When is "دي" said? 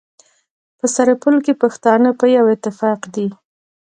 3.15-3.27